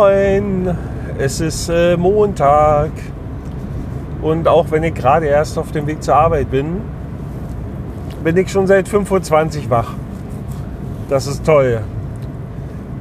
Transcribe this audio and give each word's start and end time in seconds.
Moin, 0.00 0.74
es 1.18 1.40
ist 1.42 1.68
äh, 1.68 1.94
Montag 1.94 2.90
und 4.22 4.48
auch 4.48 4.70
wenn 4.70 4.82
ich 4.82 4.94
gerade 4.94 5.26
erst 5.26 5.58
auf 5.58 5.72
dem 5.72 5.86
Weg 5.86 6.02
zur 6.02 6.14
Arbeit 6.14 6.50
bin, 6.50 6.80
bin 8.24 8.34
ich 8.38 8.50
schon 8.50 8.66
seit 8.66 8.88
5.20 8.88 9.64
Uhr 9.64 9.70
wach. 9.70 9.92
Das 11.10 11.26
ist 11.26 11.44
toll. 11.44 11.82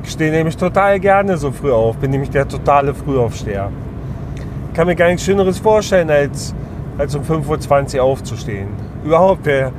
Ich 0.03 0.11
stehe 0.11 0.29
nämlich 0.29 0.57
total 0.57 0.99
gerne 0.99 1.37
so 1.37 1.53
früh 1.53 1.71
auf, 1.71 1.95
bin 1.95 2.11
nämlich 2.11 2.31
der 2.31 2.45
totale 2.45 2.93
Frühaufsteher. 2.93 3.69
Ich 4.67 4.73
kann 4.75 4.85
mir 4.85 4.95
gar 4.97 5.07
nichts 5.07 5.23
Schöneres 5.23 5.57
vorstellen, 5.57 6.09
als, 6.09 6.53
als 6.97 7.15
um 7.15 7.23
5.20 7.23 7.95
Uhr 7.95 8.03
aufzustehen. 8.03 8.67
Überhaupt, 9.05 9.45
wer, 9.45 9.71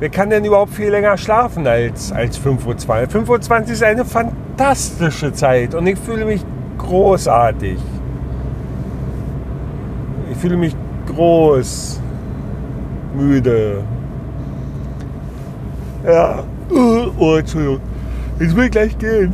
wer 0.00 0.08
kann 0.08 0.30
denn 0.30 0.44
überhaupt 0.44 0.72
viel 0.72 0.90
länger 0.90 1.16
schlafen 1.16 1.66
als, 1.66 2.12
als 2.12 2.40
5.20 2.40 2.66
Uhr? 2.66 3.22
5.20 3.22 3.50
Uhr 3.50 3.68
ist 3.70 3.82
eine 3.82 4.04
fantastische 4.04 5.32
Zeit 5.32 5.74
und 5.74 5.86
ich 5.86 5.98
fühle 5.98 6.24
mich 6.24 6.44
großartig. 6.78 7.78
Ich 10.30 10.36
fühle 10.38 10.56
mich 10.56 10.74
groß, 11.06 12.00
müde. 13.16 13.82
Ja. 16.06 16.44
Oh, 17.18 17.36
Entschuldigung. 17.36 17.80
Ich 18.38 18.54
will 18.54 18.70
gleich 18.70 18.96
gehen. 18.98 19.32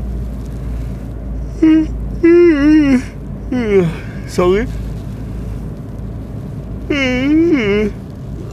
Sorry. 4.26 4.66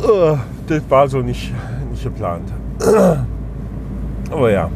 Oh, 0.03 0.37
das 0.67 0.81
war 0.89 1.07
so 1.07 1.19
nicht, 1.19 1.53
nicht 2.01 2.03
geplant. 2.03 2.51
Aber 4.31 4.51
ja. 4.51 4.69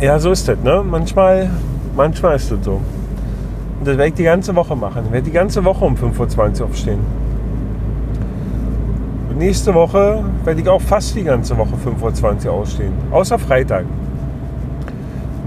Ja, 0.00 0.18
so 0.18 0.30
ist 0.30 0.48
das, 0.48 0.58
ne? 0.62 0.82
Manchmal, 0.88 1.50
manchmal 1.96 2.36
ist 2.36 2.50
das 2.50 2.64
so. 2.64 2.80
Und 3.78 3.88
das 3.88 3.96
werde 3.96 4.08
ich 4.08 4.14
die 4.14 4.24
ganze 4.24 4.54
Woche 4.54 4.76
machen. 4.76 5.04
Ich 5.06 5.12
werde 5.12 5.24
die 5.24 5.32
ganze 5.32 5.64
Woche 5.64 5.84
um 5.84 5.94
5.20 5.94 6.60
Uhr 6.60 6.66
aufstehen. 6.66 7.00
Und 9.30 9.38
nächste 9.38 9.74
Woche 9.74 10.24
werde 10.44 10.60
ich 10.60 10.68
auch 10.68 10.80
fast 10.80 11.14
die 11.14 11.24
ganze 11.24 11.56
Woche 11.56 11.74
5.20 11.74 12.46
Uhr 12.46 12.52
ausstehen. 12.52 12.92
Außer 13.10 13.38
Freitag. 13.38 13.84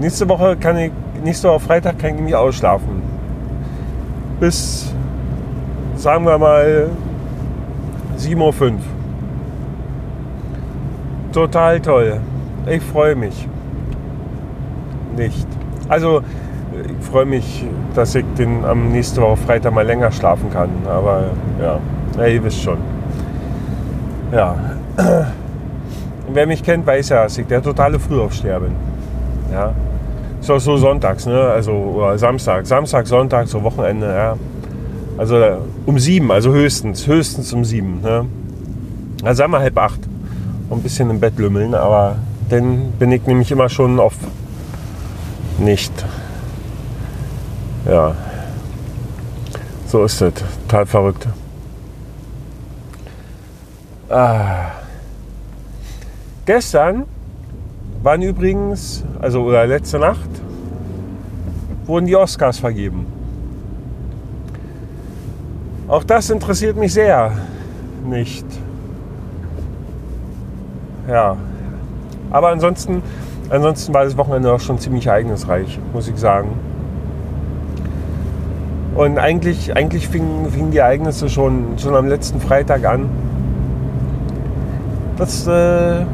Nächste 0.00 0.28
Woche 0.28 0.56
kann 0.56 0.76
ich, 0.76 0.92
nächste 1.24 1.48
Woche 1.48 1.60
Freitag 1.60 1.98
kann 1.98 2.14
ich 2.14 2.20
nicht 2.20 2.34
ausschlafen. 2.34 3.02
Bis, 4.40 4.92
sagen 5.96 6.24
wir 6.24 6.38
mal, 6.38 6.88
7.05 8.18 8.72
Uhr. 8.72 8.78
Total 11.38 11.78
toll. 11.78 12.20
Ich 12.66 12.82
freue 12.82 13.14
mich. 13.14 13.46
Nicht. 15.16 15.46
Also, 15.88 16.22
ich 16.74 17.06
freue 17.06 17.26
mich, 17.26 17.64
dass 17.94 18.16
ich 18.16 18.24
den 18.36 18.64
am 18.64 18.90
nächsten 18.90 19.20
Woche 19.22 19.36
Freitag 19.36 19.72
mal 19.72 19.86
länger 19.86 20.10
schlafen 20.10 20.50
kann. 20.50 20.68
Aber 20.88 21.26
ja, 21.62 21.78
ja 22.18 22.26
ihr 22.26 22.42
wisst 22.42 22.60
schon. 22.60 22.78
Ja. 24.32 24.56
Wer 26.32 26.46
mich 26.48 26.64
kennt, 26.64 26.84
weiß 26.84 27.10
ja, 27.10 27.22
dass 27.22 27.38
ich 27.38 27.46
der 27.46 27.62
totale 27.62 28.00
Frühaufsteher 28.00 28.58
bin. 28.58 28.72
Ja. 29.52 29.74
Ist 30.40 30.50
auch 30.50 30.58
so 30.58 30.76
sonntags, 30.76 31.24
ne? 31.24 31.40
Also 31.40 31.70
oder 31.70 32.18
Samstag. 32.18 32.66
Samstag, 32.66 33.06
Sonntag, 33.06 33.46
so 33.46 33.62
Wochenende, 33.62 34.08
ja. 34.12 34.36
Also 35.16 35.36
um 35.86 36.00
sieben, 36.00 36.32
also 36.32 36.52
höchstens, 36.52 37.06
höchstens 37.06 37.52
um 37.52 37.64
sieben. 37.64 38.00
Ne? 38.02 38.26
Also 39.22 39.38
sagen 39.38 39.52
wir 39.52 39.60
halb 39.60 39.78
acht. 39.78 40.00
Ein 40.70 40.82
bisschen 40.82 41.08
im 41.10 41.18
Bett 41.20 41.38
lümmeln, 41.38 41.74
aber 41.74 42.16
dann 42.48 42.92
bin 42.92 43.12
ich 43.12 43.26
nämlich 43.26 43.50
immer 43.50 43.68
schon 43.68 43.98
auf 43.98 44.14
nicht. 45.58 45.92
Ja. 47.86 48.14
So 49.86 50.04
ist 50.04 50.20
es. 50.20 50.34
Total 50.66 50.86
verrückt. 50.86 51.26
Ah. 54.10 54.72
Gestern 56.46 57.04
waren 58.02 58.22
übrigens, 58.22 59.04
also 59.20 59.42
oder 59.42 59.66
letzte 59.66 59.98
Nacht, 59.98 60.28
wurden 61.86 62.06
die 62.06 62.16
Oscars 62.16 62.58
vergeben. 62.58 63.06
Auch 65.88 66.04
das 66.04 66.30
interessiert 66.30 66.76
mich 66.76 66.92
sehr 66.92 67.32
nicht. 68.04 68.46
Ja. 71.08 71.36
Aber 72.30 72.48
ansonsten, 72.48 73.02
ansonsten 73.48 73.94
war 73.94 74.04
das 74.04 74.16
Wochenende 74.16 74.52
auch 74.52 74.60
schon 74.60 74.78
ziemlich 74.78 75.06
ereignisreich, 75.06 75.78
muss 75.92 76.06
ich 76.08 76.16
sagen. 76.16 76.50
Und 78.94 79.18
eigentlich, 79.18 79.76
eigentlich 79.76 80.08
fingen, 80.08 80.50
fingen 80.50 80.70
die 80.70 80.78
Ereignisse 80.78 81.28
schon, 81.28 81.78
schon 81.78 81.94
am 81.94 82.08
letzten 82.08 82.40
Freitag 82.40 82.84
an. 82.84 83.08
Das 85.16 85.46
äh, 85.46 86.04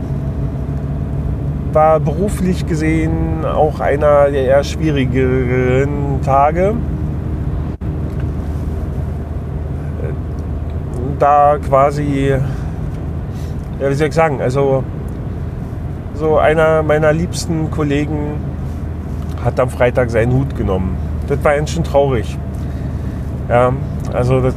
war 1.72 1.98
beruflich 1.98 2.66
gesehen 2.66 3.44
auch 3.44 3.80
einer 3.80 4.30
der 4.30 4.44
eher 4.44 4.64
schwierigeren 4.64 6.20
Tage. 6.24 6.74
Da 11.18 11.56
quasi, 11.58 12.34
ja, 13.80 13.90
wie 13.90 13.94
soll 13.94 14.08
ich 14.08 14.14
sagen, 14.14 14.40
also 14.40 14.84
so 16.14 16.38
einer 16.38 16.82
meiner 16.82 17.12
liebsten 17.12 17.70
Kollegen 17.70 18.34
hat 19.44 19.58
am 19.58 19.68
Freitag 19.68 20.10
seinen 20.10 20.32
Hut 20.32 20.56
genommen. 20.56 20.96
Das 21.28 21.42
war 21.42 21.56
ganz 21.56 21.70
schön 21.70 21.84
traurig. 21.84 22.38
Ja, 23.48 23.72
also 24.12 24.40
das, 24.40 24.54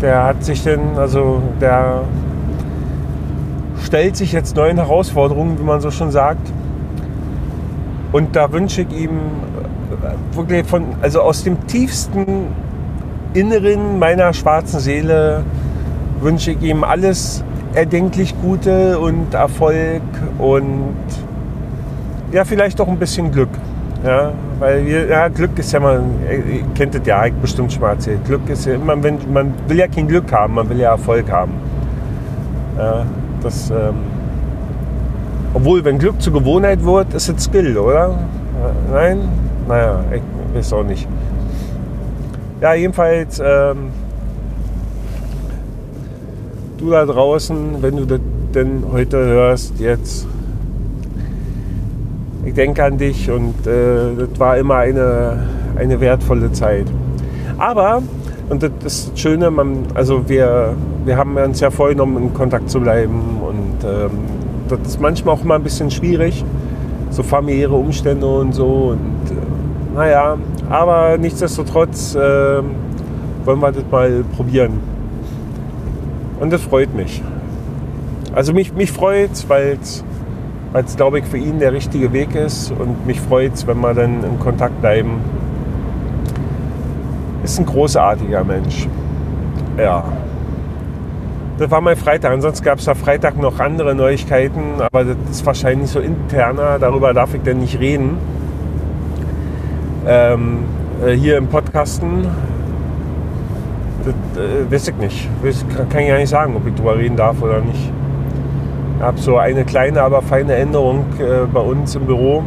der 0.00 0.24
hat 0.24 0.44
sich 0.44 0.62
denn, 0.62 0.80
also 0.96 1.42
der 1.60 2.02
stellt 3.82 4.16
sich 4.16 4.32
jetzt 4.32 4.56
neuen 4.56 4.76
Herausforderungen, 4.76 5.58
wie 5.58 5.64
man 5.64 5.80
so 5.80 5.90
schon 5.90 6.10
sagt. 6.10 6.52
Und 8.10 8.36
da 8.36 8.52
wünsche 8.52 8.82
ich 8.82 8.92
ihm 8.92 9.10
wirklich 10.34 10.66
von, 10.66 10.84
also 11.00 11.20
aus 11.22 11.44
dem 11.44 11.66
tiefsten 11.66 12.46
Inneren 13.34 13.98
meiner 13.98 14.32
schwarzen 14.34 14.80
Seele 14.80 15.42
wünsche 16.20 16.52
ich 16.52 16.62
ihm 16.62 16.84
alles 16.84 17.42
erdenklich 17.74 18.34
Gute 18.40 18.98
und 18.98 19.34
Erfolg 19.34 20.02
und 20.38 20.94
ja, 22.32 22.44
vielleicht 22.44 22.80
auch 22.80 22.88
ein 22.88 22.98
bisschen 22.98 23.30
Glück. 23.30 23.50
Ja, 24.04 24.32
weil 24.58 24.84
wir, 24.84 25.06
ja, 25.06 25.28
Glück 25.28 25.56
ist 25.58 25.72
ja 25.72 25.78
mal, 25.78 26.02
ihr 26.28 26.64
kennt 26.74 26.94
das 26.94 27.02
ja, 27.06 27.24
ich 27.26 27.34
bestimmt 27.34 27.72
schon 27.72 27.82
mal 27.82 27.90
erzählt. 27.90 28.24
Glück 28.24 28.48
ist 28.48 28.66
ja 28.66 28.74
immer, 28.74 29.00
wenn, 29.02 29.18
man 29.32 29.54
will 29.68 29.78
ja 29.78 29.86
kein 29.86 30.08
Glück 30.08 30.32
haben, 30.32 30.54
man 30.54 30.68
will 30.68 30.78
ja 30.78 30.90
Erfolg 30.90 31.30
haben. 31.30 31.52
Ja, 32.76 33.04
das, 33.42 33.70
ähm, 33.70 33.94
obwohl, 35.54 35.84
wenn 35.84 35.98
Glück 35.98 36.20
zur 36.20 36.32
Gewohnheit 36.32 36.82
wird, 36.84 37.14
ist 37.14 37.28
es 37.28 37.44
Skill, 37.44 37.76
oder? 37.76 38.18
Nein? 38.90 39.20
Naja, 39.68 40.00
ich 40.12 40.22
weiß 40.56 40.72
auch 40.72 40.84
nicht. 40.84 41.06
Ja, 42.60 42.74
jedenfalls, 42.74 43.40
ähm, 43.44 43.90
du 46.82 46.90
da 46.90 47.04
draußen, 47.06 47.80
wenn 47.80 47.96
du 47.96 48.04
das 48.04 48.20
denn 48.54 48.82
heute 48.92 49.16
hörst, 49.16 49.78
jetzt, 49.78 50.26
ich 52.44 52.54
denke 52.54 52.84
an 52.84 52.98
dich 52.98 53.30
und 53.30 53.66
äh, 53.66 54.14
das 54.18 54.38
war 54.38 54.58
immer 54.58 54.76
eine, 54.76 55.46
eine 55.76 56.00
wertvolle 56.00 56.50
Zeit. 56.52 56.86
Aber, 57.56 58.02
und 58.50 58.62
das 58.62 58.70
ist 58.84 59.12
das 59.12 59.20
Schöne, 59.20 59.50
man, 59.50 59.84
also 59.94 60.28
wir, 60.28 60.74
wir 61.04 61.16
haben 61.16 61.36
uns 61.36 61.60
ja 61.60 61.70
vorgenommen, 61.70 62.20
in 62.20 62.34
Kontakt 62.34 62.68
zu 62.68 62.80
bleiben 62.80 63.40
und 63.40 63.88
ähm, 63.88 64.10
das 64.68 64.80
ist 64.86 65.00
manchmal 65.00 65.36
auch 65.36 65.44
mal 65.44 65.54
ein 65.54 65.62
bisschen 65.62 65.90
schwierig, 65.90 66.44
so 67.10 67.22
familiäre 67.22 67.74
Umstände 67.74 68.26
und 68.26 68.54
so 68.54 68.90
und 68.90 69.30
äh, 69.30 69.94
naja, 69.94 70.36
aber 70.68 71.16
nichtsdestotrotz 71.16 72.14
äh, 72.16 72.18
wollen 73.44 73.60
wir 73.60 73.72
das 73.72 73.84
mal 73.90 74.24
probieren. 74.34 74.92
Und 76.42 76.52
das 76.52 76.60
freut 76.62 76.92
mich. 76.92 77.22
Also 78.34 78.52
mich, 78.52 78.72
mich 78.74 78.90
freut 78.90 79.30
es, 79.30 79.48
weil 79.48 79.78
es, 79.80 80.96
glaube 80.96 81.20
ich, 81.20 81.24
für 81.24 81.36
ihn 81.36 81.60
der 81.60 81.72
richtige 81.72 82.12
Weg 82.12 82.34
ist. 82.34 82.72
Und 82.72 83.06
mich 83.06 83.20
freut 83.20 83.54
es, 83.54 83.64
wenn 83.68 83.78
wir 83.78 83.94
dann 83.94 84.24
in 84.24 84.40
Kontakt 84.40 84.80
bleiben. 84.80 85.20
Ist 87.44 87.60
ein 87.60 87.66
großartiger 87.66 88.42
Mensch. 88.42 88.88
Ja. 89.78 90.02
Das 91.58 91.70
war 91.70 91.80
mein 91.80 91.94
Freitag. 91.94 92.32
Ansonsten 92.32 92.64
gab 92.64 92.80
es 92.80 92.86
da 92.86 92.96
Freitag 92.96 93.40
noch 93.40 93.60
andere 93.60 93.94
Neuigkeiten, 93.94 94.80
aber 94.80 95.04
das 95.04 95.16
ist 95.30 95.46
wahrscheinlich 95.46 95.90
so 95.90 96.00
interner. 96.00 96.80
Darüber 96.80 97.14
darf 97.14 97.34
ich 97.34 97.42
denn 97.42 97.60
nicht 97.60 97.78
reden. 97.78 98.18
Ähm, 100.08 100.64
äh, 101.06 101.12
hier 101.12 101.36
im 101.36 101.46
Podcasten. 101.46 102.26
Das 104.04 104.42
äh, 104.42 104.70
weiß 104.70 104.88
ich 104.88 104.96
nicht. 104.96 105.28
Das 105.44 105.64
kann 105.90 106.02
ich 106.02 106.08
gar 106.08 106.18
nicht 106.18 106.28
sagen, 106.28 106.56
ob 106.56 106.66
ich 106.66 106.74
drüber 106.74 106.96
reden 106.96 107.16
darf 107.16 107.40
oder 107.40 107.60
nicht. 107.60 107.92
Ich 108.96 109.02
habe 109.02 109.18
so 109.18 109.36
eine 109.36 109.64
kleine, 109.64 110.02
aber 110.02 110.22
feine 110.22 110.54
Änderung 110.54 111.04
äh, 111.18 111.46
bei 111.52 111.60
uns 111.60 111.94
im 111.94 112.06
Büro. 112.06 112.42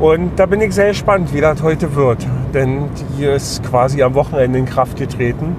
Und 0.00 0.38
da 0.38 0.46
bin 0.46 0.62
ich 0.62 0.74
sehr 0.74 0.88
gespannt, 0.88 1.32
wie 1.34 1.42
das 1.42 1.62
heute 1.62 1.94
wird. 1.94 2.26
Denn 2.54 2.84
die 3.18 3.24
ist 3.24 3.62
quasi 3.62 4.02
am 4.02 4.14
Wochenende 4.14 4.58
in 4.58 4.64
Kraft 4.64 4.96
getreten. 4.96 5.54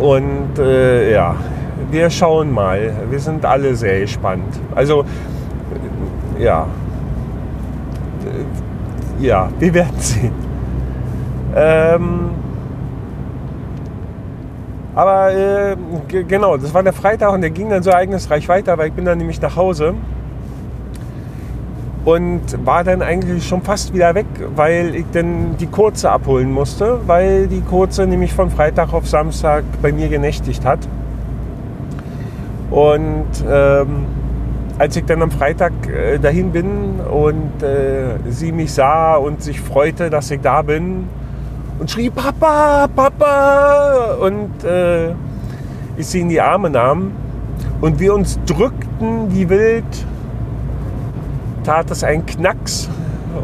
Und 0.00 0.58
äh, 0.58 1.12
ja, 1.12 1.34
wir 1.90 2.10
schauen 2.10 2.52
mal. 2.52 2.92
Wir 3.10 3.18
sind 3.18 3.44
alle 3.44 3.74
sehr 3.74 4.00
gespannt. 4.00 4.60
Also, 4.74 5.04
ja. 6.38 6.66
Ja, 9.20 9.48
wir 9.58 9.74
werden 9.74 9.98
sehen. 9.98 10.39
Ähm, 11.54 12.30
aber 14.94 15.32
äh, 15.32 15.76
genau, 16.28 16.56
das 16.56 16.74
war 16.74 16.82
der 16.82 16.92
Freitag 16.92 17.32
und 17.32 17.40
der 17.40 17.50
ging 17.50 17.70
dann 17.70 17.82
so 17.82 17.90
ereignisreich 17.90 18.48
weiter, 18.48 18.76
weil 18.76 18.88
ich 18.88 18.92
bin 18.92 19.04
dann 19.04 19.18
nämlich 19.18 19.40
nach 19.40 19.56
Hause 19.56 19.94
und 22.04 22.66
war 22.66 22.82
dann 22.82 23.02
eigentlich 23.02 23.46
schon 23.46 23.62
fast 23.62 23.94
wieder 23.94 24.14
weg, 24.14 24.26
weil 24.56 24.94
ich 24.94 25.04
dann 25.12 25.56
die 25.58 25.66
kurze 25.66 26.10
abholen 26.10 26.50
musste, 26.50 27.00
weil 27.06 27.46
die 27.46 27.60
kurze 27.60 28.06
nämlich 28.06 28.32
von 28.32 28.50
Freitag 28.50 28.92
auf 28.92 29.06
Samstag 29.08 29.64
bei 29.82 29.92
mir 29.92 30.08
genächtigt 30.08 30.64
hat. 30.64 30.80
Und 32.70 33.26
ähm, 33.48 34.06
als 34.78 34.96
ich 34.96 35.04
dann 35.04 35.22
am 35.22 35.30
Freitag 35.30 35.72
äh, 35.88 36.18
dahin 36.18 36.52
bin 36.52 37.00
und 37.00 37.62
äh, 37.62 38.18
sie 38.28 38.50
mich 38.52 38.72
sah 38.72 39.16
und 39.16 39.42
sich 39.42 39.60
freute, 39.60 40.08
dass 40.08 40.30
ich 40.30 40.40
da 40.40 40.62
bin 40.62 41.08
und 41.80 41.90
schrie 41.90 42.10
Papa, 42.10 42.86
Papa 42.94 44.16
und 44.20 44.62
äh, 44.64 45.12
ich 45.96 46.06
sie 46.06 46.20
in 46.20 46.28
die 46.28 46.40
Arme 46.40 46.68
nahm 46.68 47.12
und 47.80 47.98
wir 47.98 48.14
uns 48.14 48.38
drückten 48.44 49.34
wie 49.34 49.48
wild 49.48 49.84
tat 51.64 51.90
es 51.90 52.04
einen 52.04 52.24
Knacks 52.26 52.88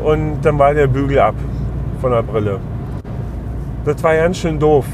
und 0.05 0.43
dann 0.43 0.59
war 0.59 0.75
der 0.75 0.87
Bügel 0.87 1.19
ab 1.19 1.35
von 2.01 2.13
der 2.13 2.23
Brille. 2.23 2.61
Das 3.85 4.03
war 4.03 4.15
ganz 4.15 4.37
schön 4.37 4.59
doof. 4.59 4.85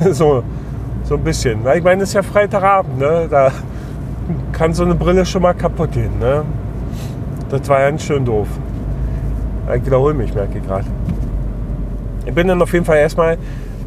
so, 0.12 0.42
so 1.04 1.16
ein 1.16 1.24
bisschen. 1.24 1.60
Ich 1.74 1.82
meine, 1.82 2.02
es 2.02 2.10
ist 2.10 2.14
ja 2.14 2.22
Freitagabend, 2.22 2.98
ne? 2.98 3.26
da 3.30 3.50
kann 4.52 4.72
so 4.72 4.84
eine 4.84 4.94
Brille 4.94 5.26
schon 5.26 5.42
mal 5.42 5.52
kaputt 5.52 5.92
gehen. 5.92 6.18
Ne? 6.18 6.44
Das 7.50 7.68
war 7.68 7.80
ganz 7.80 8.02
schön 8.02 8.24
doof. 8.24 8.48
Ich 9.74 9.84
wiederhole 9.84 10.14
mich, 10.14 10.34
merke 10.34 10.58
ich 10.58 10.64
gerade. 10.64 10.86
Ich 12.26 12.32
bin 12.34 12.48
dann 12.48 12.60
auf 12.62 12.72
jeden 12.72 12.84
Fall 12.84 12.98
erstmal, 12.98 13.38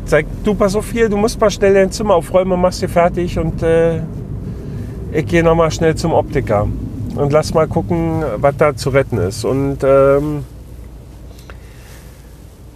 sag 0.05 0.25
du 0.43 0.53
pass 0.53 0.75
auf 0.75 0.91
hier, 0.91 1.09
du 1.09 1.17
musst 1.17 1.39
mal 1.39 1.49
schnell 1.49 1.73
dein 1.73 1.91
Zimmer 1.91 2.15
aufräumen 2.15 2.51
und 2.53 2.61
machst 2.61 2.81
dir 2.81 2.89
fertig 2.89 3.37
und 3.39 3.63
äh, 3.63 4.01
ich 5.11 5.25
gehe 5.25 5.43
nochmal 5.43 5.71
schnell 5.71 5.95
zum 5.95 6.13
Optiker 6.13 6.67
und 7.15 7.31
lass 7.33 7.53
mal 7.53 7.67
gucken, 7.67 8.23
was 8.37 8.57
da 8.57 8.75
zu 8.75 8.89
retten 8.89 9.17
ist. 9.17 9.43
Und 9.43 9.79
ähm, 9.83 10.43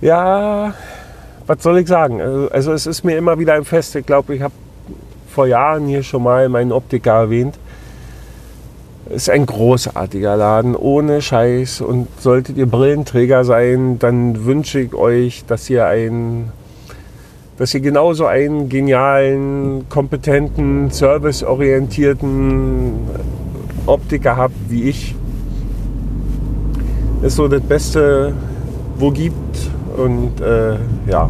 ja, 0.01 0.73
was 1.45 1.63
soll 1.63 1.79
ich 1.79 1.87
sagen? 1.87 2.21
Also, 2.21 2.49
also 2.49 2.73
es 2.73 2.87
ist 2.87 3.03
mir 3.03 3.17
immer 3.17 3.37
wieder 3.37 3.53
ein 3.53 3.65
Fest. 3.65 3.95
Ich 3.95 4.05
glaube, 4.05 4.35
ich 4.35 4.41
habe 4.41 4.53
vor 5.27 5.47
Jahren 5.47 5.85
hier 5.87 6.03
schon 6.03 6.23
mal 6.23 6.49
meinen 6.49 6.71
Optiker 6.71 7.13
erwähnt. 7.13 7.57
Ist 9.13 9.29
ein 9.29 9.45
großartiger 9.45 10.37
Laden, 10.37 10.75
ohne 10.75 11.21
Scheiß. 11.21 11.81
Und 11.81 12.07
solltet 12.19 12.57
ihr 12.57 12.65
Brillenträger 12.65 13.43
sein, 13.43 13.99
dann 13.99 14.45
wünsche 14.45 14.79
ich 14.79 14.93
euch, 14.93 15.43
dass 15.45 15.69
ihr 15.69 15.85
ein 15.85 16.51
dass 17.57 17.73
ihr 17.75 17.81
genauso 17.81 18.25
einen 18.25 18.69
genialen, 18.69 19.85
kompetenten, 19.87 20.89
serviceorientierten 20.89 22.93
Optiker 23.85 24.35
habt 24.35 24.55
wie 24.69 24.89
ich. 24.89 25.13
Ist 27.21 27.35
so 27.35 27.47
das 27.47 27.61
Beste, 27.61 28.33
wo 28.97 29.11
gibt. 29.11 29.35
Und 29.95 30.41
äh, 30.41 30.77
ja. 31.07 31.29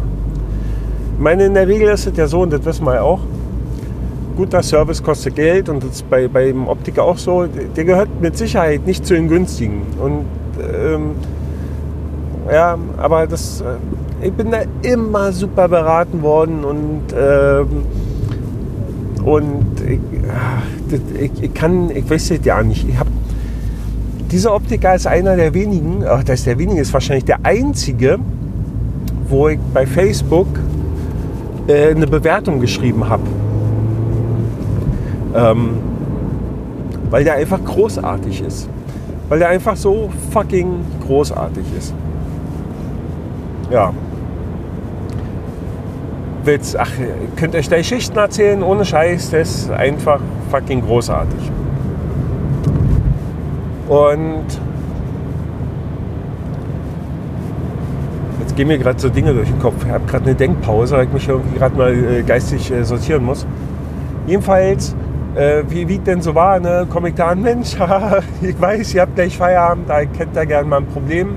Ich 1.16 1.22
meine, 1.22 1.44
in 1.44 1.52
der 1.52 1.68
Regel 1.68 1.88
ist 1.88 2.06
es 2.06 2.16
ja 2.16 2.26
so, 2.26 2.40
und 2.40 2.50
das 2.50 2.64
wissen 2.64 2.86
wir 2.86 2.94
ja 2.94 3.02
auch, 3.02 3.20
guter 4.32 4.62
Service 4.62 5.02
kostet 5.02 5.36
Geld 5.36 5.68
und 5.68 5.82
das 5.82 5.96
ist 5.96 6.10
bei, 6.10 6.28
beim 6.28 6.68
Optiker 6.68 7.04
auch 7.04 7.18
so. 7.18 7.46
Der 7.46 7.84
gehört 7.84 8.08
mit 8.20 8.36
Sicherheit 8.36 8.86
nicht 8.86 9.06
zu 9.06 9.14
den 9.14 9.28
günstigen. 9.28 9.82
Und 10.00 10.24
ähm, 10.60 11.10
ja, 12.50 12.78
aber 12.96 13.26
das, 13.26 13.60
äh, 13.60 14.26
ich 14.26 14.32
bin 14.32 14.50
da 14.50 14.62
immer 14.82 15.32
super 15.32 15.68
beraten 15.68 16.22
worden 16.22 16.64
und 16.64 17.02
ähm, 17.16 17.84
und 19.24 19.80
ich, 19.86 20.00
ich, 21.20 21.42
ich, 21.42 21.54
kann, 21.54 21.90
ich 21.90 22.08
weiß 22.10 22.32
es 22.32 22.44
ja 22.44 22.62
nicht. 22.62 22.88
Ich 22.88 22.98
hab, 22.98 23.06
dieser 24.32 24.54
Optiker 24.54 24.94
ist 24.94 25.06
einer 25.06 25.36
der 25.36 25.54
wenigen, 25.54 26.04
ach, 26.06 26.24
das 26.24 26.40
ist 26.40 26.46
der 26.46 26.58
wenige, 26.58 26.80
ist 26.80 26.92
wahrscheinlich 26.92 27.24
der 27.24 27.44
einzige, 27.44 28.18
wo 29.28 29.48
ich 29.48 29.60
bei 29.72 29.86
Facebook 29.86 30.48
äh, 31.68 31.90
eine 31.90 32.06
Bewertung 32.06 32.60
geschrieben 32.60 33.08
habe. 33.08 33.22
Ähm, 35.34 35.78
weil 37.10 37.24
der 37.24 37.34
einfach 37.34 37.62
großartig 37.64 38.42
ist. 38.42 38.68
Weil 39.28 39.38
der 39.38 39.48
einfach 39.48 39.76
so 39.76 40.10
fucking 40.30 40.84
großartig 41.06 41.64
ist. 41.76 41.94
Ja 43.70 43.92
willst, 46.44 46.78
ach, 46.78 46.90
könnt 47.36 47.54
euch 47.54 47.68
da 47.68 47.76
Geschichten 47.76 48.16
erzählen, 48.16 48.62
ohne 48.62 48.84
Scheiß, 48.84 49.30
das 49.30 49.50
ist 49.50 49.70
einfach 49.70 50.20
fucking 50.50 50.82
großartig. 50.82 51.50
Und 53.88 54.46
jetzt 58.40 58.56
gehen 58.56 58.68
mir 58.68 58.78
gerade 58.78 58.98
so 58.98 59.08
Dinge 59.08 59.34
durch 59.34 59.48
den 59.48 59.58
Kopf. 59.58 59.84
Ich 59.84 59.90
habe 59.90 60.04
gerade 60.06 60.24
eine 60.24 60.34
Denkpause, 60.34 60.96
weil 60.96 61.06
ich 61.06 61.12
mich 61.12 61.28
irgendwie 61.28 61.58
gerade 61.58 61.76
mal 61.76 61.92
äh, 61.92 62.22
geistig 62.22 62.70
äh, 62.70 62.84
sortieren 62.84 63.24
muss. 63.24 63.46
Jedenfalls, 64.26 64.94
äh, 65.34 65.62
wie, 65.68 65.88
wie 65.88 65.98
denn 65.98 66.20
so 66.20 66.34
war, 66.34 66.60
ne, 66.60 66.86
komme 66.90 67.10
ich 67.10 67.14
da 67.14 67.28
an, 67.28 67.42
Mensch, 67.42 67.76
ich 68.42 68.60
weiß, 68.60 68.94
ihr 68.94 69.02
habt 69.02 69.14
gleich 69.14 69.36
Feierabend, 69.36 69.88
da 69.88 70.04
kennt 70.04 70.36
ihr 70.36 70.46
gerne 70.46 70.68
mal 70.68 70.78
ein 70.78 70.86
Problem. 70.86 71.30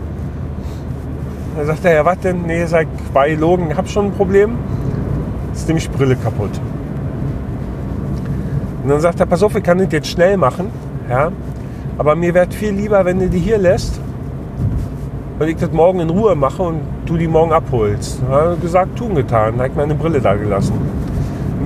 Da 1.58 1.66
sagt 1.66 1.86
er, 1.86 1.94
ja, 1.94 2.06
was 2.06 2.20
denn? 2.20 2.44
Nee, 2.44 2.66
sag, 2.66 2.88
bei 3.14 3.34
Logen, 3.34 3.72
ich 3.72 3.78
habe 3.78 3.88
schon 3.88 4.08
ein 4.08 4.12
Problem 4.12 4.58
ist 5.56 5.68
nämlich 5.68 5.90
Brille 5.90 6.16
kaputt. 6.16 6.52
Und 8.84 8.90
dann 8.90 9.00
sagt 9.00 9.20
er, 9.20 9.26
pass 9.26 9.42
auf, 9.42 9.56
ich 9.56 9.64
kann 9.64 9.80
das 9.80 9.88
jetzt 9.92 10.08
schnell 10.08 10.38
machen, 10.38 10.68
ja, 11.10 11.32
aber 11.98 12.16
mir 12.16 12.34
wäre 12.34 12.52
viel 12.52 12.72
lieber, 12.72 13.04
wenn 13.06 13.20
du 13.20 13.30
die 13.30 13.40
hier 13.40 13.58
lässt 13.58 14.00
und 15.40 15.48
ich 15.48 15.56
das 15.56 15.72
morgen 15.72 16.02
in 16.02 16.10
Ruhe 16.10 16.36
mache 16.36 16.62
und 16.62 16.82
du 17.06 17.18
die 17.18 17.28
morgen 17.28 17.52
abholst. 17.52 18.22
Ja, 18.30 18.54
gesagt, 18.56 18.98
tun 18.98 19.16
getan, 19.16 19.56
da 19.58 19.66
ich 19.66 19.76
meine 19.76 19.96
Brille 19.96 20.22
da 20.22 20.36
gelassen. 20.36 20.74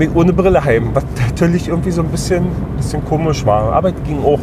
Ohne 0.07 0.31
Brille 0.33 0.63
heim, 0.63 0.89
was 0.93 1.03
natürlich 1.29 1.67
irgendwie 1.67 1.91
so 1.91 2.01
ein 2.01 2.07
bisschen, 2.07 2.47
bisschen 2.77 3.03
komisch 3.05 3.45
war, 3.45 3.73
aber 3.73 3.89
es 3.89 4.03
ging 4.05 4.23
auch. 4.23 4.39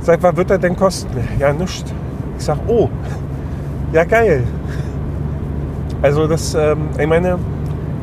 Sag, 0.00 0.22
was 0.22 0.36
wird 0.36 0.50
das 0.50 0.60
denn 0.60 0.76
kosten? 0.76 1.16
Ja, 1.38 1.52
nichts. 1.52 1.84
Ich 2.38 2.44
sag, 2.44 2.58
oh, 2.66 2.88
ja 3.92 4.04
geil. 4.04 4.44
Also 6.02 6.26
das, 6.26 6.54
ähm, 6.54 6.88
ich 6.98 7.06
meine, 7.06 7.38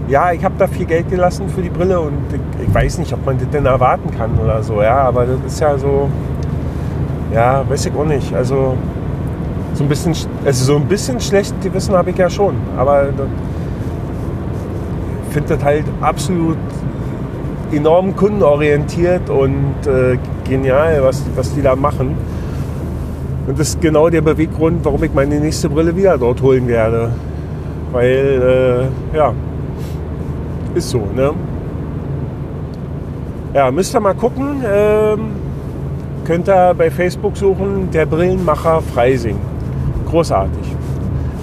ja, 0.07 0.31
ich 0.31 0.43
habe 0.43 0.55
da 0.57 0.67
viel 0.67 0.85
Geld 0.85 1.09
gelassen 1.09 1.47
für 1.49 1.61
die 1.61 1.69
Brille 1.69 1.99
und 1.99 2.13
ich, 2.31 2.67
ich, 2.67 2.73
weiß 2.73 2.97
nicht, 2.97 3.13
ob 3.13 3.25
man 3.25 3.37
das 3.37 3.49
denn 3.49 3.65
erwarten 3.65 4.11
kann 4.11 4.37
oder 4.37 4.61
so, 4.61 4.81
ja, 4.81 4.97
aber 4.97 5.25
das 5.25 5.39
ist 5.45 5.59
ja 5.59 5.77
so, 5.77 6.09
ja, 7.33 7.63
weiß 7.67 7.85
ich 7.85 7.95
auch 7.95 8.05
nicht. 8.05 8.33
Also 8.33 8.75
so 9.73 9.83
ein 9.83 9.89
bisschen, 9.89 10.13
also 10.45 10.65
so 10.65 10.75
ein 10.75 10.85
bisschen 10.85 11.19
schlecht 11.19 11.59
Gewissen 11.61 11.95
habe 11.95 12.09
ich 12.09 12.17
ja 12.17 12.29
schon, 12.29 12.55
aber 12.77 13.07
finde 15.35 15.55
das 15.55 15.65
halt 15.65 15.83
absolut 15.99 16.57
enorm 17.73 18.15
kundenorientiert 18.15 19.29
und 19.29 19.75
äh, 19.85 20.17
genial, 20.47 21.03
was, 21.03 21.25
was 21.35 21.53
die 21.53 21.61
da 21.61 21.75
machen. 21.75 22.15
Und 23.45 23.59
das 23.59 23.69
ist 23.69 23.81
genau 23.81 24.09
der 24.09 24.21
Beweggrund, 24.21 24.85
warum 24.85 25.03
ich 25.03 25.13
meine 25.13 25.37
nächste 25.41 25.67
Brille 25.67 25.93
wieder 25.93 26.17
dort 26.17 26.41
holen 26.41 26.69
werde. 26.69 27.11
Weil, 27.91 28.89
äh, 29.13 29.17
ja, 29.17 29.33
ist 30.73 30.89
so, 30.89 30.99
ne? 31.13 31.33
Ja, 33.53 33.71
müsst 33.71 33.93
ihr 33.93 33.99
mal 33.99 34.15
gucken. 34.15 34.63
Ähm, 34.65 35.19
könnt 36.23 36.47
ihr 36.47 36.73
bei 36.77 36.89
Facebook 36.89 37.35
suchen, 37.35 37.91
der 37.91 38.05
Brillenmacher 38.05 38.81
Freising. 38.81 39.37
Großartig. 40.09 40.75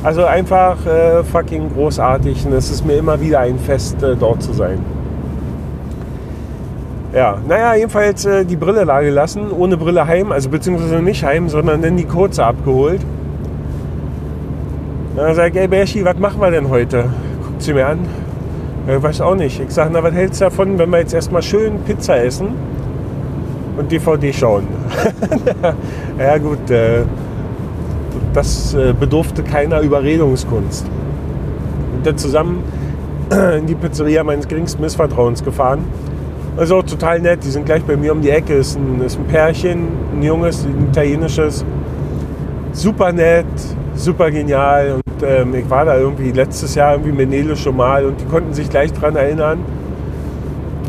Also 0.03 0.25
einfach 0.25 0.85
äh, 0.87 1.23
fucking 1.23 1.73
großartig 1.75 2.45
und 2.47 2.53
es 2.55 2.71
ist 2.71 2.85
mir 2.85 2.95
immer 2.95 3.21
wieder 3.21 3.41
ein 3.41 3.59
Fest, 3.59 4.03
äh, 4.03 4.17
dort 4.17 4.43
zu 4.43 4.53
sein. 4.53 4.79
Ja, 7.15 7.39
naja, 7.47 7.75
jedenfalls 7.75 8.25
äh, 8.25 8.45
die 8.45 8.57
Brille 8.57 8.85
da 8.85 9.01
gelassen, 9.01 9.51
ohne 9.57 9.77
Brille 9.77 10.07
heim, 10.07 10.33
also 10.33 10.49
beziehungsweise 10.49 11.01
nicht 11.03 11.23
heim, 11.25 11.49
sondern 11.49 11.83
dann 11.83 11.97
die 11.97 12.05
kurze 12.05 12.45
abgeholt. 12.45 13.01
Dann 15.15 15.35
sage 15.35 15.51
ich, 15.51 15.57
ey 15.57 15.69
Berschi, 15.69 16.05
was 16.05 16.19
machen 16.19 16.41
wir 16.41 16.51
denn 16.51 16.69
heute? 16.69 17.05
Guckt 17.47 17.63
sie 17.63 17.75
mir 17.75 17.87
an. 17.87 18.01
Ich 18.89 19.01
weiß 19.01 19.21
auch 19.21 19.37
nicht. 19.37 19.61
Ich 19.61 19.71
sage, 19.71 19.91
na, 19.93 20.03
was 20.03 20.15
hältst 20.15 20.41
du 20.41 20.47
davon, 20.47 20.79
wenn 20.79 20.91
wir 20.91 20.99
jetzt 20.99 21.15
erstmal 21.15 21.43
schön 21.43 21.81
Pizza 21.85 22.17
essen? 22.17 22.49
und 23.77 23.91
DVD 23.91 24.33
schauen. 24.33 24.67
ja 26.19 26.39
gut, 26.39 26.71
äh, 26.71 27.03
das 28.33 28.75
äh, 28.75 28.95
bedurfte 28.99 29.43
keiner 29.43 29.81
Überredungskunst. 29.81 30.87
Und 31.97 32.07
dann 32.07 32.19
zusammen 32.19 32.63
in 33.59 33.67
die 33.67 33.75
Pizzeria 33.75 34.25
meines 34.25 34.49
geringsten 34.49 34.83
Missvertrauens 34.83 35.43
gefahren. 35.45 35.85
Also 36.57 36.83
total 36.83 37.21
nett, 37.21 37.45
die 37.45 37.51
sind 37.51 37.65
gleich 37.65 37.83
bei 37.83 37.97
mir 37.97 38.13
um 38.13 38.21
die 38.21 38.31
Ecke. 38.31 38.55
Ist 38.55 38.77
ein, 38.77 39.01
ist 39.01 39.19
ein 39.19 39.25
Pärchen, 39.25 39.89
ein 40.15 40.23
junges, 40.23 40.65
ein 40.65 40.89
italienisches. 40.91 41.65
Super 42.73 43.13
nett, 43.13 43.47
super 43.95 44.31
genial. 44.31 44.95
Und 44.97 45.23
ähm, 45.23 45.55
ich 45.55 45.69
war 45.71 45.85
da 45.85 45.97
irgendwie 45.97 46.31
letztes 46.31 46.75
Jahr 46.75 46.93
irgendwie 46.93 47.13
mit 47.13 47.31
Nele 47.31 47.57
schon 47.57 47.77
mal 47.77 48.05
und 48.05 48.21
die 48.21 48.25
konnten 48.27 48.53
sich 48.53 48.69
gleich 48.69 48.93
dran 48.93 49.17
erinnern. 49.17 49.61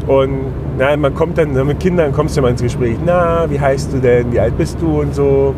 Und 0.08 0.51
na, 0.77 0.96
man 0.98 1.13
kommt 1.13 1.38
dann, 1.38 1.53
mit 1.65 1.80
Kindern 1.80 2.12
kommst 2.12 2.36
du 2.36 2.42
immer 2.42 2.50
ins 2.50 2.62
Gespräch. 2.62 2.98
Na, 3.06 3.50
wie 3.50 3.60
heißt 3.60 3.94
du 3.94 4.00
denn? 4.00 4.32
Wie 4.34 4.39
alt 4.39 4.58
bist 4.58 4.77
du? 4.82 5.01
Und 5.01 5.15
so. 5.15 5.53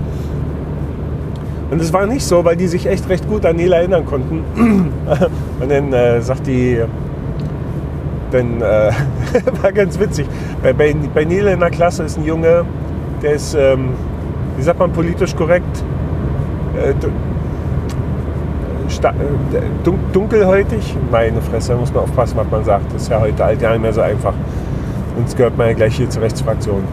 Und 1.72 1.82
es 1.82 1.92
war 1.92 2.06
nicht 2.06 2.24
so, 2.24 2.46
weil 2.46 2.56
die 2.56 2.68
sich 2.68 2.86
echt 2.86 3.10
recht 3.10 3.28
gut 3.28 3.46
an 3.46 3.56
Nele 3.56 3.76
erinnern 3.76 4.06
konnten. 4.06 4.44
Und 5.60 5.72
dann 5.72 5.92
äh, 5.94 6.22
sagt 6.22 6.46
die, 6.48 6.80
dann 8.32 8.62
äh, 8.62 8.92
war 9.62 9.72
ganz 9.72 10.00
witzig. 10.00 10.28
Bei, 10.62 10.74
bei, 10.74 10.96
bei 11.14 11.26
Nele 11.26 11.54
in 11.54 11.60
der 11.60 11.72
Klasse 11.72 12.04
ist 12.04 12.18
ein 12.18 12.26
Junge, 12.26 12.66
der 13.22 13.34
ist, 13.34 13.56
ähm, 13.56 13.90
wie 14.58 14.64
sagt 14.64 14.80
man 14.80 14.92
politisch 14.92 15.36
korrekt, 15.36 15.84
äh, 16.78 16.92
äh 16.92 16.94
dunkelhäutig. 20.14 20.96
Meine 21.12 21.42
Fresse, 21.42 21.76
muss 21.76 21.92
man 21.94 22.04
aufpassen, 22.04 22.38
was 22.38 22.48
man 22.52 22.64
sagt. 22.64 22.94
Das 22.94 23.02
ist 23.04 23.10
ja 23.10 23.20
heute 23.20 23.44
alt 23.44 23.60
gar 23.60 23.72
nicht 23.72 23.82
mehr 23.82 23.94
so 23.94 24.02
einfach. 24.02 24.34
Uns 25.18 25.36
gehört 25.36 25.58
man 25.58 25.68
ja 25.68 25.74
gleich 25.74 25.96
hier 25.96 26.10
zur 26.10 26.22
Rechtsfraktion. 26.22 26.84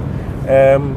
Ähm, 0.48 0.96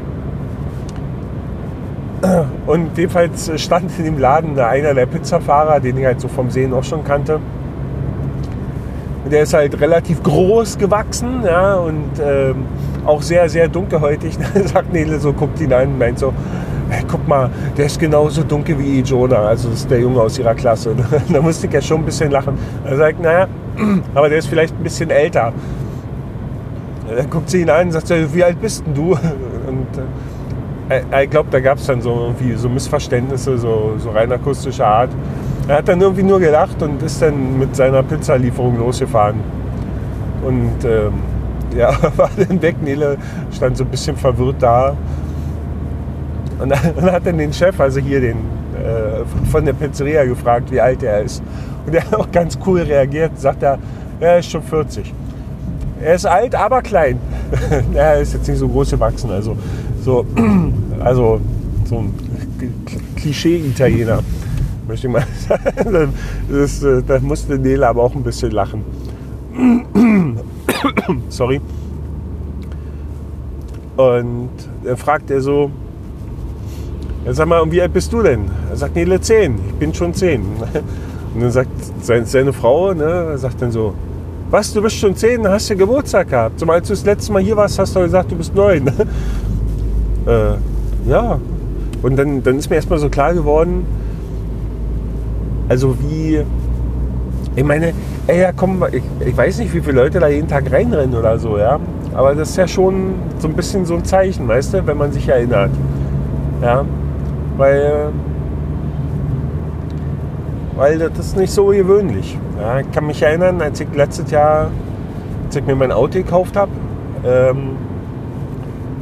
und 2.66 2.96
jedenfalls 2.96 3.50
stand 3.60 3.90
in 3.98 4.04
dem 4.04 4.18
Laden 4.18 4.58
einer 4.58 4.94
der 4.94 5.06
Pizzafahrer, 5.06 5.80
den 5.80 5.98
ich 5.98 6.04
halt 6.04 6.20
so 6.20 6.28
vom 6.28 6.50
Sehen 6.50 6.72
auch 6.72 6.84
schon 6.84 7.04
kannte. 7.04 7.40
Der 9.30 9.42
ist 9.42 9.54
halt 9.54 9.80
relativ 9.80 10.22
groß 10.22 10.78
gewachsen 10.78 11.42
ja, 11.44 11.74
und 11.74 12.10
ähm, 12.24 12.64
auch 13.04 13.22
sehr, 13.22 13.48
sehr 13.48 13.68
dunkelhäutig. 13.68 14.38
sagt 14.66 14.92
Nele 14.92 15.18
so, 15.18 15.32
guckt 15.32 15.60
ihn 15.60 15.72
an 15.72 15.88
und 15.88 15.98
meint 15.98 16.18
so, 16.18 16.32
hey, 16.88 17.02
guck 17.10 17.26
mal, 17.26 17.50
der 17.76 17.86
ist 17.86 17.98
genauso 17.98 18.42
dunkel 18.42 18.78
wie 18.78 19.00
Jonah, 19.00 19.48
also 19.48 19.68
das 19.68 19.80
ist 19.80 19.90
der 19.90 20.00
Junge 20.00 20.20
aus 20.20 20.38
ihrer 20.38 20.54
Klasse. 20.54 20.94
da 21.28 21.40
musste 21.40 21.66
ich 21.66 21.72
ja 21.72 21.80
schon 21.80 22.02
ein 22.02 22.04
bisschen 22.04 22.30
lachen. 22.30 22.56
Er 22.84 22.96
sagt, 22.96 23.20
naja, 23.20 23.48
aber 24.14 24.28
der 24.28 24.38
ist 24.38 24.46
vielleicht 24.46 24.74
ein 24.76 24.82
bisschen 24.82 25.10
älter. 25.10 25.52
Dann 27.14 27.30
guckt 27.30 27.50
sie 27.50 27.62
ihn 27.62 27.70
an 27.70 27.86
und 27.86 27.92
sagt, 27.92 28.10
wie 28.34 28.44
alt 28.44 28.60
bist 28.60 28.84
denn 28.86 28.94
du? 28.94 29.10
Und 29.66 29.98
äh, 29.98 30.02
ich 31.22 31.30
glaube, 31.30 31.48
da 31.50 31.60
gab 31.60 31.78
es 31.78 31.86
dann 31.86 32.00
so 32.00 32.12
irgendwie 32.14 32.54
so 32.54 32.68
Missverständnisse, 32.68 33.58
so, 33.58 33.94
so 33.98 34.10
rein 34.10 34.30
akustischer 34.30 34.86
Art. 34.86 35.10
Er 35.68 35.78
hat 35.78 35.88
dann 35.88 36.00
irgendwie 36.00 36.22
nur 36.22 36.38
gelacht 36.38 36.80
und 36.82 37.02
ist 37.02 37.20
dann 37.20 37.58
mit 37.58 37.74
seiner 37.74 38.02
Pizzalieferung 38.02 38.78
losgefahren. 38.78 39.40
Und 40.44 40.84
ähm, 40.84 41.14
ja, 41.76 41.90
war 42.16 42.30
dann 42.36 42.62
weg. 42.62 42.76
Nele 42.82 43.18
stand 43.52 43.76
so 43.76 43.84
ein 43.84 43.90
bisschen 43.90 44.16
verwirrt 44.16 44.56
da. 44.60 44.96
Und 46.60 46.70
dann 46.70 47.12
hat 47.12 47.26
dann 47.26 47.38
den 47.38 47.52
Chef, 47.52 47.78
also 47.80 48.00
hier 48.00 48.20
den 48.20 48.36
äh, 48.36 49.24
von 49.50 49.64
der 49.64 49.72
Pizzeria, 49.72 50.24
gefragt, 50.24 50.70
wie 50.70 50.80
alt 50.80 51.02
er 51.02 51.22
ist. 51.22 51.42
Und 51.84 51.94
er 51.94 52.04
hat 52.04 52.14
auch 52.14 52.30
ganz 52.30 52.58
cool 52.64 52.80
reagiert, 52.80 53.38
sagt 53.38 53.62
er, 53.62 53.78
er 54.20 54.38
ist 54.38 54.50
schon 54.50 54.62
40. 54.62 55.12
Er 56.02 56.14
ist 56.14 56.26
alt, 56.26 56.54
aber 56.54 56.82
klein. 56.82 57.18
er 57.94 58.20
ist 58.20 58.34
jetzt 58.34 58.48
nicht 58.48 58.58
so 58.58 58.68
groß 58.68 58.90
gewachsen, 58.90 59.30
also 59.30 59.56
so, 60.02 60.24
also 61.00 61.40
so 61.84 61.98
ein 61.98 62.14
Klischee-Italiener, 63.16 64.20
möchte 64.86 65.06
ich 65.06 65.12
mal 65.12 65.24
sagen. 65.48 66.12
Das, 66.50 66.82
äh, 66.82 67.02
da 67.06 67.18
musste 67.20 67.58
Nele 67.58 67.86
aber 67.86 68.02
auch 68.02 68.14
ein 68.14 68.22
bisschen 68.22 68.50
lachen. 68.50 68.84
Sorry. 71.28 71.60
Und 73.96 74.50
dann 74.84 74.96
fragt 74.96 75.30
er 75.30 75.40
so, 75.40 75.70
ja, 77.24 77.32
sag 77.32 77.48
mal, 77.48 77.70
wie 77.72 77.80
alt 77.80 77.92
bist 77.92 78.12
du 78.12 78.22
denn? 78.22 78.44
Er 78.70 78.76
sagt, 78.76 78.94
Nele, 78.94 79.20
10. 79.20 79.58
Ich 79.68 79.74
bin 79.74 79.94
schon 79.94 80.14
10. 80.14 80.42
Und 81.34 81.42
dann 81.42 81.50
sagt 81.50 81.70
seine 82.02 82.52
Frau, 82.52 82.94
ne, 82.94 83.36
sagt 83.36 83.60
dann 83.60 83.70
so, 83.70 83.94
was, 84.50 84.72
du 84.72 84.82
bist 84.82 84.96
schon 84.96 85.16
10, 85.16 85.46
hast 85.48 85.70
du 85.70 85.76
Geburtstag 85.76 86.28
gehabt. 86.28 86.60
So, 86.60 86.66
als 86.66 86.88
du 86.88 86.94
das 86.94 87.04
letzte 87.04 87.32
Mal 87.32 87.42
hier 87.42 87.56
warst, 87.56 87.78
hast 87.78 87.96
du 87.96 88.00
gesagt, 88.00 88.30
du 88.30 88.36
bist 88.36 88.54
9. 88.54 88.86
äh, 90.26 90.30
ja. 91.08 91.40
Und 92.02 92.16
dann, 92.16 92.42
dann 92.42 92.58
ist 92.58 92.70
mir 92.70 92.76
erstmal 92.76 92.98
so 92.98 93.08
klar 93.08 93.34
geworden, 93.34 93.84
also 95.68 95.96
wie, 96.00 96.42
ich 97.56 97.64
meine, 97.64 97.92
ey, 98.26 98.40
ja, 98.40 98.52
komm, 98.52 98.84
ich, 98.92 99.02
ich 99.26 99.36
weiß 99.36 99.58
nicht, 99.58 99.74
wie 99.74 99.80
viele 99.80 100.02
Leute 100.02 100.20
da 100.20 100.28
jeden 100.28 100.46
Tag 100.46 100.70
reinrennen 100.70 101.16
oder 101.16 101.38
so, 101.38 101.58
ja. 101.58 101.80
Aber 102.14 102.34
das 102.34 102.50
ist 102.50 102.56
ja 102.56 102.68
schon 102.68 103.14
so 103.38 103.48
ein 103.48 103.54
bisschen 103.54 103.84
so 103.84 103.94
ein 103.94 104.04
Zeichen, 104.04 104.46
weißt 104.46 104.74
du, 104.74 104.86
wenn 104.86 104.96
man 104.96 105.12
sich 105.12 105.28
erinnert. 105.28 105.70
Ja. 106.62 106.84
Weil, 107.56 108.10
weil 110.76 110.98
das 110.98 111.18
ist 111.18 111.36
nicht 111.36 111.52
so 111.52 111.66
gewöhnlich. 111.66 112.38
Ja, 112.60 112.80
ich 112.80 112.90
kann 112.92 113.06
mich 113.06 113.22
erinnern, 113.22 113.60
als 113.60 113.80
ich 113.80 113.88
letztes 113.94 114.30
Jahr, 114.30 114.70
als 115.46 115.56
ich 115.56 115.66
mir 115.66 115.74
mein 115.74 115.92
Auto 115.92 116.18
gekauft 116.18 116.56
habe, 116.56 116.70
ähm, 117.24 117.76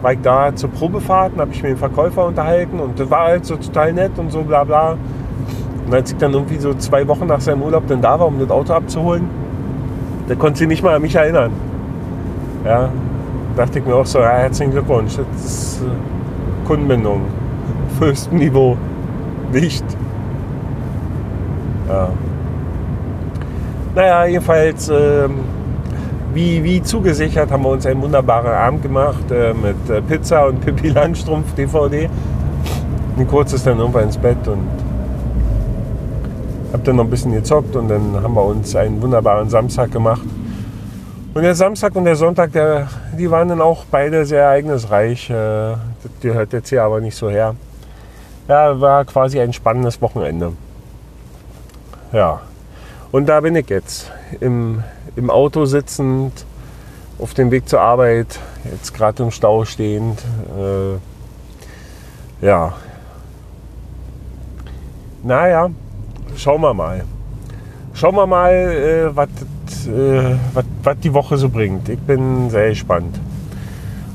war 0.01 0.13
ich 0.13 0.21
da 0.23 0.55
zur 0.55 0.71
Probefahrt 0.71 1.33
und 1.35 1.41
habe 1.41 1.51
ich 1.53 1.63
mit 1.63 1.73
dem 1.73 1.79
Verkäufer 1.79 2.27
unterhalten 2.27 2.79
und 2.79 2.99
das 3.01 3.11
war 3.11 3.27
halt 3.27 3.45
so 3.45 3.57
total 3.57 3.93
nett 3.93 4.13
und 4.19 4.31
so 4.31 4.43
bla 4.43 4.65
bla. 4.65 4.97
Und 5.87 5.95
als 5.95 6.13
ich 6.13 6.19
dann 6.19 6.33
irgendwie 6.33 6.59
so 6.59 6.75
zwei 6.75 7.07
Wochen 7.09 7.27
nach 7.27 7.41
seinem 7.41 7.63
Urlaub 7.63 7.87
dann 7.89 8.01
da 8.01 8.19
war, 8.19 8.27
um 8.27 8.39
das 8.39 8.51
Auto 8.51 8.73
abzuholen, 8.73 9.29
da 10.29 10.35
konnte 10.35 10.59
sie 10.59 10.67
nicht 10.67 10.83
mal 10.83 10.95
an 10.95 11.03
mich 11.03 11.15
erinnern. 11.15 11.51
Ja, 12.65 12.89
dachte 13.57 13.79
ich 13.79 13.87
mir 13.87 13.95
auch 13.95 14.07
so, 14.07 14.21
ja, 14.21 14.31
herzlichen 14.31 14.73
Glückwunsch, 14.73 15.17
das 15.17 15.45
ist 15.45 15.83
äh, 15.83 16.67
Kundenbindung 16.67 17.23
auf 17.91 18.07
höchstem 18.07 18.39
Niveau. 18.39 18.77
Nicht. 19.53 19.85
Ja. 21.89 22.09
Naja, 23.95 24.25
jedenfalls, 24.27 24.89
ähm, 24.89 25.41
wie, 26.33 26.65
wie 26.65 26.83
zugesichert, 26.83 27.51
haben 27.51 27.63
wir 27.63 27.71
uns 27.71 27.87
einen 27.87 28.03
wunderbaren 28.03 28.53
Abend 28.53 28.83
gemacht 28.83 29.31
äh, 29.31 29.55
mit 29.55 29.89
äh, 29.89 30.03
Pizza 30.03 30.47
und 30.47 30.61
Pippi 30.61 30.89
Langstrumpf 30.89 31.55
DVD. 31.55 32.09
Und 33.17 33.29
kurz 33.29 33.53
ist 33.53 33.67
dann 33.67 33.79
irgendwann 33.79 34.05
ins 34.05 34.19
Bett 34.19 34.49
und 34.49 34.67
hab 36.73 36.83
dann 36.83 36.97
noch 36.97 37.05
ein 37.05 37.11
bisschen 37.11 37.33
gezockt 37.33 37.77
und 37.77 37.89
dann 37.89 38.21
haben 38.21 38.35
wir 38.35 38.45
uns 38.45 38.75
einen 38.75 39.01
wunderbaren 39.01 39.49
Samstag 39.49 39.93
gemacht. 39.93 40.27
Und 41.35 41.43
der 41.43 41.55
Samstag 41.55 41.95
und 41.95 42.05
der 42.05 42.17
Sonntag, 42.17 42.53
der, 42.53 42.89
die 43.17 43.31
waren 43.31 43.49
dann 43.49 43.61
auch 43.61 43.85
beide 43.89 44.25
sehr 44.25 44.43
ereignisreich. 44.43 45.31
Äh, 45.31 45.35
das 45.35 46.11
gehört 46.21 46.53
jetzt 46.53 46.69
hier 46.69 46.83
aber 46.83 47.01
nicht 47.01 47.17
so 47.17 47.31
her. 47.31 47.55
Ja, 48.49 48.81
war 48.81 49.05
quasi 49.05 49.41
ein 49.41 49.53
spannendes 49.53 50.03
Wochenende. 50.03 50.53
Ja, 52.15 52.43
und 53.11 53.29
da 53.29 53.41
bin 53.41 53.57
ich 53.57 53.69
jetzt 53.69 54.13
im, 54.39 54.85
im 55.17 55.31
Auto 55.31 55.65
sitzend, 55.65 56.47
auf 57.19 57.35
dem 57.35 57.51
Weg 57.51 57.69
zur 57.69 57.81
Arbeit, 57.81 58.39
jetzt 58.71 58.95
gerade 58.95 59.25
im 59.25 59.33
Stau 59.33 59.65
stehend. 59.65 60.23
Äh, 60.57 62.47
ja. 62.47 62.73
Naja, 65.25 65.71
schauen 66.37 66.61
wir 66.61 66.73
mal. 66.73 67.05
Schauen 67.95 68.15
wir 68.15 68.29
mal, 68.29 68.53
äh, 68.53 69.17
was 69.17 69.29
äh, 69.89 70.95
die 71.03 71.13
Woche 71.13 71.37
so 71.37 71.49
bringt. 71.49 71.89
Ich 71.89 71.99
bin 71.99 72.49
sehr 72.49 72.69
gespannt. 72.69 73.19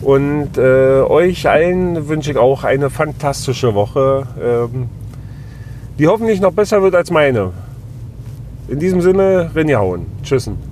Und 0.02 0.58
äh, 0.58 1.02
euch 1.02 1.50
allen 1.50 2.08
wünsche 2.08 2.32
ich 2.32 2.38
auch 2.38 2.64
eine 2.64 2.90
fantastische 2.90 3.74
Woche, 3.76 4.26
ähm, 4.42 4.88
die 5.98 6.08
hoffentlich 6.08 6.40
noch 6.40 6.54
besser 6.54 6.82
wird 6.82 6.96
als 6.96 7.12
meine. 7.12 7.52
In 8.70 8.78
diesem 8.78 9.02
Sinne, 9.02 9.50
Rinjahauen. 9.56 10.06
Tschüssen. 10.22 10.69